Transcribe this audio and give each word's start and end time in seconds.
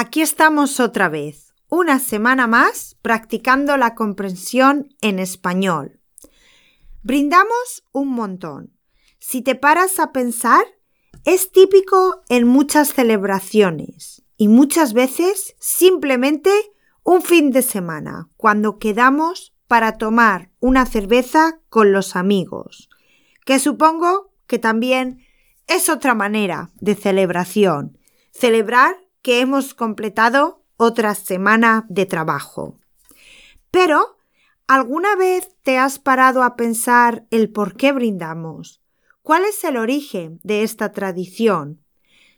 Aquí 0.00 0.22
estamos 0.22 0.78
otra 0.78 1.08
vez, 1.08 1.52
una 1.68 1.98
semana 1.98 2.46
más 2.46 2.96
practicando 3.02 3.76
la 3.76 3.96
comprensión 3.96 4.94
en 5.00 5.18
español. 5.18 5.98
Brindamos 7.02 7.82
un 7.90 8.10
montón. 8.10 8.78
Si 9.18 9.42
te 9.42 9.56
paras 9.56 9.98
a 9.98 10.12
pensar, 10.12 10.64
es 11.24 11.50
típico 11.50 12.22
en 12.28 12.46
muchas 12.46 12.94
celebraciones 12.94 14.22
y 14.36 14.46
muchas 14.46 14.92
veces 14.92 15.56
simplemente 15.58 16.52
un 17.02 17.20
fin 17.20 17.50
de 17.50 17.62
semana, 17.62 18.28
cuando 18.36 18.78
quedamos 18.78 19.52
para 19.66 19.98
tomar 19.98 20.52
una 20.60 20.86
cerveza 20.86 21.58
con 21.70 21.90
los 21.90 22.14
amigos, 22.14 22.88
que 23.44 23.58
supongo 23.58 24.32
que 24.46 24.60
también 24.60 25.26
es 25.66 25.88
otra 25.88 26.14
manera 26.14 26.70
de 26.78 26.94
celebración, 26.94 27.98
celebrar 28.30 29.07
que 29.28 29.40
hemos 29.40 29.74
completado 29.74 30.64
otra 30.78 31.14
semana 31.14 31.84
de 31.90 32.06
trabajo. 32.06 32.78
Pero, 33.70 34.16
¿alguna 34.66 35.16
vez 35.16 35.54
te 35.62 35.76
has 35.76 35.98
parado 35.98 36.42
a 36.42 36.56
pensar 36.56 37.26
el 37.30 37.50
por 37.50 37.76
qué 37.76 37.92
brindamos? 37.92 38.80
¿Cuál 39.20 39.44
es 39.44 39.62
el 39.64 39.76
origen 39.76 40.40
de 40.44 40.62
esta 40.62 40.92
tradición? 40.92 41.82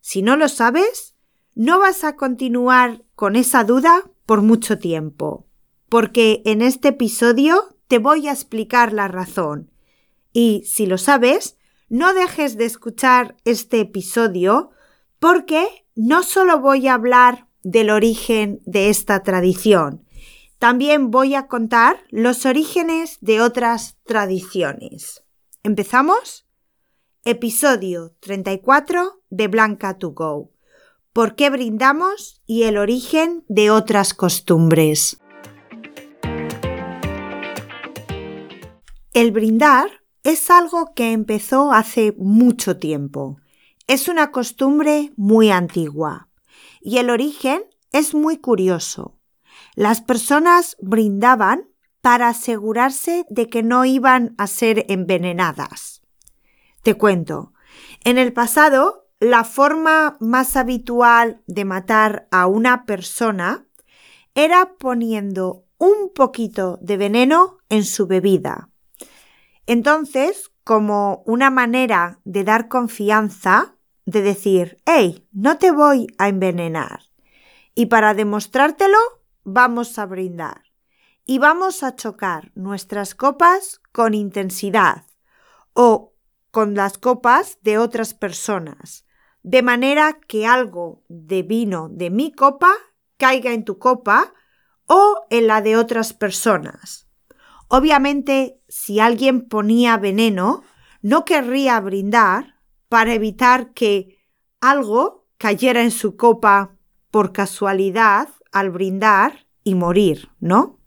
Si 0.00 0.22
no 0.22 0.36
lo 0.36 0.48
sabes, 0.48 1.16
no 1.56 1.80
vas 1.80 2.04
a 2.04 2.14
continuar 2.14 3.02
con 3.16 3.34
esa 3.34 3.64
duda 3.64 4.08
por 4.24 4.42
mucho 4.42 4.78
tiempo, 4.78 5.48
porque 5.88 6.40
en 6.44 6.62
este 6.62 6.90
episodio 6.90 7.76
te 7.88 7.98
voy 7.98 8.28
a 8.28 8.32
explicar 8.32 8.92
la 8.92 9.08
razón. 9.08 9.72
Y 10.32 10.62
si 10.66 10.86
lo 10.86 10.98
sabes, 10.98 11.56
no 11.88 12.14
dejes 12.14 12.56
de 12.56 12.66
escuchar 12.66 13.34
este 13.44 13.80
episodio 13.80 14.70
porque 15.18 15.86
no 15.94 16.22
solo 16.22 16.60
voy 16.60 16.88
a 16.88 16.94
hablar 16.94 17.48
del 17.62 17.90
origen 17.90 18.60
de 18.64 18.90
esta 18.90 19.22
tradición, 19.22 20.04
también 20.58 21.10
voy 21.10 21.34
a 21.34 21.48
contar 21.48 21.98
los 22.10 22.46
orígenes 22.46 23.18
de 23.20 23.40
otras 23.40 23.96
tradiciones. 24.04 25.24
¿Empezamos? 25.62 26.46
Episodio 27.24 28.14
34 28.20 29.20
de 29.30 29.48
Blanca 29.48 29.98
to 29.98 30.12
Go. 30.12 30.52
¿Por 31.12 31.34
qué 31.34 31.50
brindamos 31.50 32.42
y 32.46 32.64
el 32.64 32.78
origen 32.78 33.44
de 33.48 33.70
otras 33.70 34.14
costumbres? 34.14 35.18
El 39.12 39.32
brindar 39.32 40.02
es 40.24 40.50
algo 40.50 40.92
que 40.94 41.12
empezó 41.12 41.72
hace 41.72 42.14
mucho 42.18 42.76
tiempo 42.76 43.38
es 43.86 44.08
una 44.08 44.32
costumbre 44.32 45.12
muy 45.16 45.50
antigua 45.50 46.28
y 46.80 46.98
el 46.98 47.10
origen 47.10 47.62
es 47.92 48.14
muy 48.14 48.38
curioso. 48.38 49.18
Las 49.74 50.00
personas 50.00 50.76
brindaban 50.80 51.68
para 52.00 52.28
asegurarse 52.28 53.24
de 53.30 53.48
que 53.48 53.62
no 53.62 53.84
iban 53.84 54.34
a 54.38 54.46
ser 54.46 54.86
envenenadas. 54.88 56.02
Te 56.82 56.94
cuento, 56.94 57.52
en 58.04 58.18
el 58.18 58.32
pasado 58.32 59.08
la 59.18 59.44
forma 59.44 60.16
más 60.20 60.56
habitual 60.56 61.42
de 61.46 61.64
matar 61.64 62.28
a 62.30 62.46
una 62.46 62.84
persona 62.84 63.66
era 64.34 64.74
poniendo 64.78 65.64
un 65.78 66.12
poquito 66.14 66.78
de 66.82 66.96
veneno 66.96 67.58
en 67.68 67.84
su 67.84 68.06
bebida. 68.06 68.68
Entonces, 69.66 70.52
como 70.64 71.22
una 71.26 71.50
manera 71.50 72.20
de 72.24 72.44
dar 72.44 72.68
confianza, 72.68 73.75
de 74.06 74.22
decir, 74.22 74.78
hey, 74.86 75.28
no 75.32 75.58
te 75.58 75.72
voy 75.72 76.06
a 76.16 76.28
envenenar. 76.28 77.02
Y 77.74 77.86
para 77.86 78.14
demostrártelo, 78.14 78.98
vamos 79.44 79.98
a 79.98 80.06
brindar. 80.06 80.62
Y 81.24 81.38
vamos 81.38 81.82
a 81.82 81.96
chocar 81.96 82.52
nuestras 82.54 83.14
copas 83.14 83.80
con 83.92 84.14
intensidad 84.14 85.04
o 85.72 86.14
con 86.52 86.74
las 86.74 86.98
copas 86.98 87.58
de 87.62 87.78
otras 87.78 88.14
personas, 88.14 89.04
de 89.42 89.62
manera 89.62 90.18
que 90.26 90.46
algo 90.46 91.02
de 91.08 91.42
vino 91.42 91.88
de 91.90 92.10
mi 92.10 92.32
copa 92.32 92.72
caiga 93.18 93.52
en 93.52 93.64
tu 93.64 93.78
copa 93.78 94.32
o 94.86 95.26
en 95.30 95.48
la 95.48 95.60
de 95.60 95.76
otras 95.76 96.12
personas. 96.12 97.08
Obviamente, 97.68 98.62
si 98.68 99.00
alguien 99.00 99.48
ponía 99.48 99.96
veneno, 99.96 100.62
no 101.02 101.24
querría 101.24 101.80
brindar 101.80 102.55
para 102.88 103.14
evitar 103.14 103.72
que 103.72 104.18
algo 104.60 105.26
cayera 105.38 105.82
en 105.82 105.90
su 105.90 106.16
copa 106.16 106.76
por 107.10 107.32
casualidad 107.32 108.28
al 108.52 108.70
brindar 108.70 109.46
y 109.64 109.74
morir, 109.74 110.30
¿no? 110.40 110.78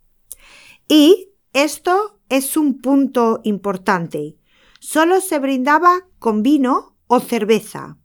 Y 0.87 1.29
esto 1.53 2.19
es 2.29 2.57
un 2.57 2.81
punto 2.81 3.41
importante. 3.43 4.37
Solo 4.79 5.21
se 5.21 5.39
brindaba 5.39 6.07
con 6.19 6.41
vino 6.43 6.95
o 7.07 7.19
cerveza. 7.19 7.97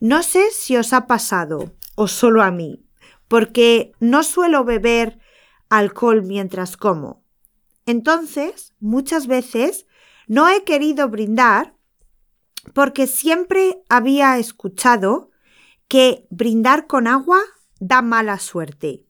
No 0.00 0.22
sé 0.22 0.50
si 0.50 0.76
os 0.76 0.92
ha 0.92 1.06
pasado 1.06 1.72
o 1.94 2.08
solo 2.08 2.42
a 2.42 2.50
mí, 2.50 2.84
porque 3.28 3.92
no 4.00 4.22
suelo 4.22 4.64
beber 4.64 5.18
alcohol 5.68 6.22
mientras 6.22 6.76
como. 6.76 7.22
Entonces, 7.86 8.74
muchas 8.80 9.26
veces 9.26 9.86
no 10.26 10.48
he 10.48 10.64
querido 10.64 11.08
brindar 11.08 11.75
porque 12.72 13.06
siempre 13.06 13.82
había 13.88 14.38
escuchado 14.38 15.30
que 15.88 16.26
brindar 16.30 16.86
con 16.86 17.06
agua 17.06 17.40
da 17.78 18.02
mala 18.02 18.38
suerte. 18.38 19.04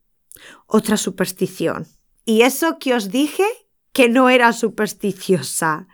Otra 0.66 0.96
superstición. 0.96 1.86
Y 2.24 2.42
eso 2.42 2.78
que 2.78 2.94
os 2.94 3.10
dije 3.10 3.44
que 3.92 4.08
no 4.08 4.28
era 4.28 4.52
supersticiosa. 4.52 5.88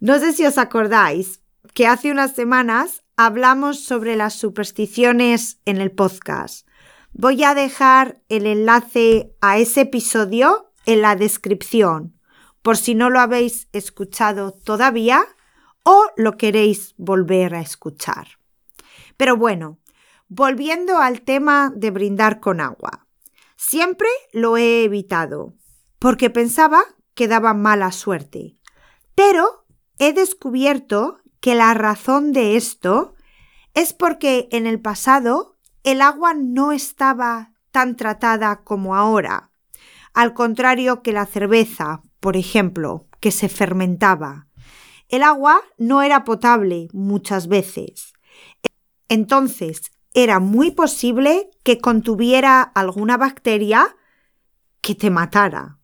No 0.00 0.18
sé 0.18 0.32
si 0.32 0.46
os 0.46 0.58
acordáis 0.58 1.40
que 1.74 1.86
hace 1.86 2.10
unas 2.10 2.34
semanas 2.34 3.02
hablamos 3.16 3.84
sobre 3.84 4.16
las 4.16 4.34
supersticiones 4.34 5.58
en 5.64 5.78
el 5.78 5.90
podcast. 5.90 6.66
Voy 7.12 7.44
a 7.44 7.54
dejar 7.54 8.22
el 8.28 8.46
enlace 8.46 9.34
a 9.40 9.58
ese 9.58 9.82
episodio 9.82 10.72
en 10.86 11.02
la 11.02 11.16
descripción, 11.16 12.18
por 12.62 12.76
si 12.76 12.94
no 12.94 13.10
lo 13.10 13.20
habéis 13.20 13.68
escuchado 13.72 14.52
todavía 14.52 15.26
o 15.88 16.06
lo 16.16 16.36
queréis 16.36 16.94
volver 16.98 17.54
a 17.54 17.60
escuchar. 17.60 18.26
Pero 19.16 19.36
bueno, 19.36 19.78
volviendo 20.26 20.98
al 20.98 21.22
tema 21.22 21.72
de 21.76 21.92
brindar 21.92 22.40
con 22.40 22.60
agua. 22.60 23.06
Siempre 23.54 24.08
lo 24.32 24.56
he 24.56 24.82
evitado 24.82 25.54
porque 26.00 26.28
pensaba 26.28 26.82
que 27.14 27.28
daba 27.28 27.54
mala 27.54 27.92
suerte. 27.92 28.56
Pero 29.14 29.64
he 30.00 30.12
descubierto 30.12 31.20
que 31.40 31.54
la 31.54 31.72
razón 31.72 32.32
de 32.32 32.56
esto 32.56 33.14
es 33.72 33.92
porque 33.92 34.48
en 34.50 34.66
el 34.66 34.80
pasado 34.80 35.56
el 35.84 36.02
agua 36.02 36.34
no 36.34 36.72
estaba 36.72 37.52
tan 37.70 37.94
tratada 37.94 38.64
como 38.64 38.96
ahora, 38.96 39.52
al 40.14 40.34
contrario 40.34 41.02
que 41.02 41.12
la 41.12 41.26
cerveza, 41.26 42.02
por 42.18 42.36
ejemplo, 42.36 43.06
que 43.20 43.30
se 43.30 43.48
fermentaba. 43.48 44.48
El 45.08 45.22
agua 45.22 45.60
no 45.78 46.02
era 46.02 46.24
potable 46.24 46.88
muchas 46.92 47.48
veces. 47.48 48.12
Entonces, 49.08 49.92
era 50.14 50.40
muy 50.40 50.70
posible 50.70 51.50
que 51.62 51.78
contuviera 51.78 52.62
alguna 52.62 53.16
bacteria 53.16 53.96
que 54.80 54.94
te 54.94 55.10
matara. 55.10 55.78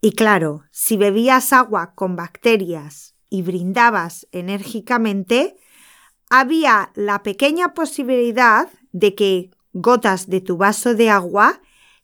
Y 0.00 0.12
claro, 0.12 0.64
si 0.70 0.96
bebías 0.96 1.52
agua 1.52 1.94
con 1.94 2.16
bacterias 2.16 3.14
y 3.30 3.42
brindabas 3.42 4.26
enérgicamente, 4.32 5.56
había 6.28 6.92
la 6.94 7.22
pequeña 7.22 7.72
posibilidad 7.72 8.68
de 8.92 9.14
que 9.14 9.50
gotas 9.72 10.28
de 10.28 10.40
tu 10.40 10.56
vaso 10.56 10.94
de 10.94 11.08
agua 11.08 11.60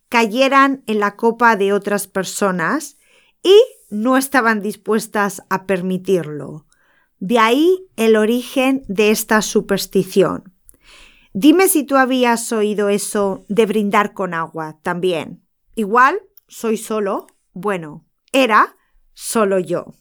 cayeran 0.08 0.82
en 0.86 1.00
la 1.00 1.16
copa 1.16 1.56
de 1.56 1.72
otras 1.72 2.06
personas 2.06 2.96
y 3.42 3.60
no 3.88 4.16
estaban 4.16 4.60
dispuestas 4.60 5.42
a 5.48 5.66
permitirlo. 5.66 6.66
De 7.18 7.38
ahí 7.38 7.86
el 7.96 8.16
origen 8.16 8.84
de 8.88 9.10
esta 9.10 9.42
superstición. 9.42 10.54
Dime 11.32 11.68
si 11.68 11.84
tú 11.84 11.96
habías 11.96 12.52
oído 12.52 12.88
eso 12.88 13.44
de 13.48 13.66
brindar 13.66 14.12
con 14.12 14.34
agua 14.34 14.78
también. 14.82 15.44
Igual, 15.74 16.20
soy 16.46 16.76
solo. 16.76 17.26
Bueno, 17.52 18.06
era 18.32 18.76
solo 19.14 19.58
yo. 19.58 19.94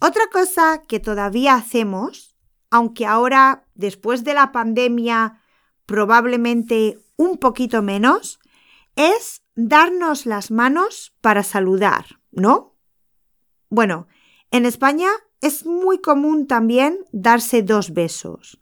Otra 0.00 0.28
cosa 0.32 0.82
que 0.88 1.00
todavía 1.00 1.54
hacemos, 1.54 2.36
aunque 2.70 3.04
ahora, 3.04 3.66
después 3.74 4.24
de 4.24 4.34
la 4.34 4.52
pandemia, 4.52 5.42
probablemente 5.84 6.98
un 7.16 7.36
poquito 7.36 7.82
menos, 7.82 8.38
es 8.96 9.42
darnos 9.54 10.24
las 10.24 10.50
manos 10.50 11.14
para 11.20 11.42
saludar. 11.42 12.19
¿No? 12.32 12.76
Bueno, 13.68 14.06
en 14.50 14.66
España 14.66 15.08
es 15.40 15.64
muy 15.64 16.00
común 16.00 16.46
también 16.46 16.98
darse 17.12 17.62
dos 17.62 17.92
besos, 17.92 18.60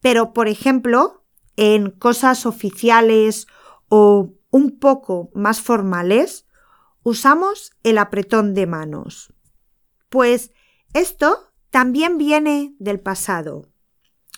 pero 0.00 0.32
por 0.32 0.48
ejemplo, 0.48 1.24
en 1.56 1.90
cosas 1.90 2.46
oficiales 2.46 3.46
o 3.88 4.34
un 4.50 4.78
poco 4.78 5.30
más 5.34 5.60
formales, 5.60 6.46
usamos 7.02 7.72
el 7.82 7.98
apretón 7.98 8.54
de 8.54 8.66
manos. 8.66 9.32
Pues 10.08 10.52
esto 10.94 11.52
también 11.70 12.18
viene 12.18 12.74
del 12.78 13.00
pasado. 13.00 13.68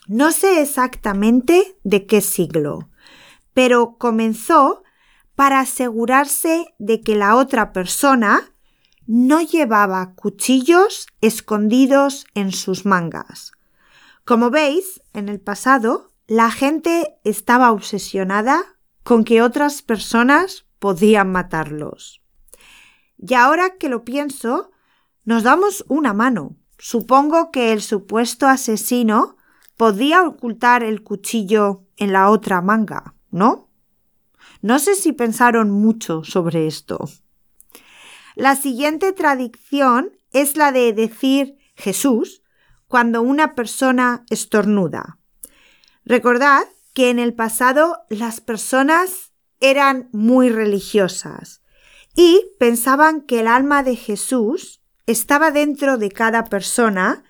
No 0.06 0.32
sé 0.32 0.60
exactamente 0.60 1.78
de 1.84 2.06
qué 2.06 2.20
siglo, 2.20 2.90
pero 3.52 3.96
comenzó 3.98 4.82
para 5.34 5.60
asegurarse 5.60 6.66
de 6.78 7.00
que 7.00 7.14
la 7.14 7.36
otra 7.36 7.72
persona 7.72 8.52
no 9.08 9.40
llevaba 9.40 10.12
cuchillos 10.14 11.06
escondidos 11.22 12.26
en 12.34 12.52
sus 12.52 12.84
mangas. 12.84 13.52
Como 14.26 14.50
veis, 14.50 15.00
en 15.14 15.30
el 15.30 15.40
pasado, 15.40 16.12
la 16.26 16.50
gente 16.50 17.16
estaba 17.24 17.72
obsesionada 17.72 18.62
con 19.04 19.24
que 19.24 19.40
otras 19.40 19.80
personas 19.80 20.66
podían 20.78 21.32
matarlos. 21.32 22.20
Y 23.16 23.32
ahora 23.32 23.78
que 23.78 23.88
lo 23.88 24.04
pienso, 24.04 24.72
nos 25.24 25.42
damos 25.42 25.86
una 25.88 26.12
mano. 26.12 26.56
Supongo 26.76 27.50
que 27.50 27.72
el 27.72 27.80
supuesto 27.80 28.46
asesino 28.46 29.36
podía 29.78 30.22
ocultar 30.22 30.82
el 30.82 31.02
cuchillo 31.02 31.86
en 31.96 32.12
la 32.12 32.28
otra 32.28 32.60
manga, 32.60 33.14
¿no? 33.30 33.70
No 34.60 34.78
sé 34.78 34.94
si 34.96 35.14
pensaron 35.14 35.70
mucho 35.70 36.24
sobre 36.24 36.66
esto. 36.66 37.08
La 38.38 38.54
siguiente 38.54 39.12
tradición 39.12 40.12
es 40.32 40.56
la 40.56 40.70
de 40.70 40.92
decir 40.92 41.58
Jesús 41.74 42.44
cuando 42.86 43.20
una 43.20 43.56
persona 43.56 44.24
estornuda. 44.30 45.18
Recordad 46.04 46.62
que 46.94 47.10
en 47.10 47.18
el 47.18 47.34
pasado 47.34 48.04
las 48.08 48.40
personas 48.40 49.32
eran 49.58 50.08
muy 50.12 50.50
religiosas 50.50 51.62
y 52.14 52.44
pensaban 52.60 53.22
que 53.22 53.40
el 53.40 53.48
alma 53.48 53.82
de 53.82 53.96
Jesús 53.96 54.82
estaba 55.06 55.50
dentro 55.50 55.98
de 55.98 56.12
cada 56.12 56.44
persona 56.44 57.24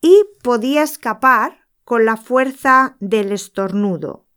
y 0.00 0.22
podía 0.44 0.84
escapar 0.84 1.66
con 1.82 2.04
la 2.04 2.16
fuerza 2.16 2.96
del 3.00 3.32
estornudo. 3.32 4.28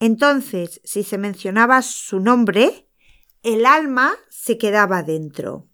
Entonces, 0.00 0.80
si 0.82 1.02
se 1.02 1.18
mencionaba 1.18 1.82
su 1.82 2.20
nombre, 2.20 2.88
el 3.42 3.66
alma 3.66 4.14
se 4.28 4.58
quedaba 4.58 5.02
dentro. 5.02 5.68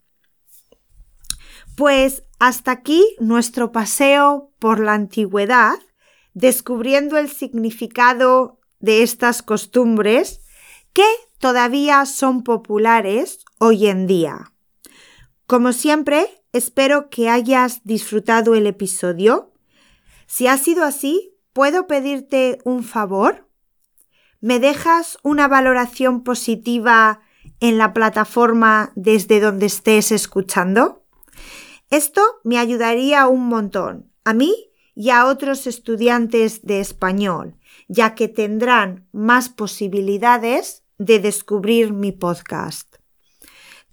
Pues 1.75 2.23
hasta 2.39 2.71
aquí 2.71 3.15
nuestro 3.19 3.71
paseo 3.71 4.51
por 4.59 4.79
la 4.79 4.93
antigüedad, 4.93 5.77
descubriendo 6.33 7.17
el 7.17 7.29
significado 7.29 8.59
de 8.79 9.03
estas 9.03 9.41
costumbres 9.41 10.41
que 10.93 11.05
todavía 11.37 12.05
son 12.05 12.43
populares 12.43 13.39
hoy 13.59 13.87
en 13.87 14.07
día. 14.07 14.53
Como 15.45 15.73
siempre, 15.73 16.43
espero 16.53 17.09
que 17.09 17.29
hayas 17.29 17.83
disfrutado 17.83 18.55
el 18.55 18.67
episodio. 18.67 19.53
Si 20.27 20.47
ha 20.47 20.57
sido 20.57 20.83
así, 20.83 21.35
¿puedo 21.53 21.87
pedirte 21.87 22.59
un 22.63 22.83
favor? 22.83 23.49
¿Me 24.41 24.59
dejas 24.59 25.17
una 25.23 25.47
valoración 25.47 26.23
positiva 26.23 27.21
en 27.59 27.77
la 27.77 27.93
plataforma 27.93 28.91
desde 28.95 29.39
donde 29.39 29.65
estés 29.65 30.11
escuchando? 30.11 31.03
Esto 31.89 32.21
me 32.43 32.57
ayudaría 32.57 33.27
un 33.27 33.47
montón, 33.47 34.11
a 34.23 34.33
mí 34.33 34.71
y 34.95 35.09
a 35.09 35.25
otros 35.25 35.65
estudiantes 35.65 36.61
de 36.63 36.79
español, 36.79 37.55
ya 37.87 38.15
que 38.15 38.27
tendrán 38.27 39.07
más 39.11 39.49
posibilidades 39.49 40.83
de 40.97 41.19
descubrir 41.19 41.93
mi 41.93 42.11
podcast. 42.11 42.97